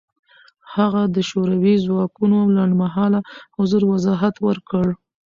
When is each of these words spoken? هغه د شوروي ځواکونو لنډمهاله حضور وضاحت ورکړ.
هغه 0.75 1.01
د 1.15 1.17
شوروي 1.29 1.75
ځواکونو 1.85 2.37
لنډمهاله 2.55 3.19
حضور 3.57 3.81
وضاحت 3.93 4.35
ورکړ. 4.47 4.85